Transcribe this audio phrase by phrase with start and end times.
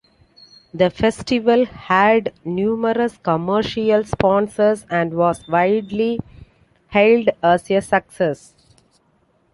[0.73, 6.19] The festival had numerous commercial sponsors and was widely
[6.89, 8.55] hailed as a success.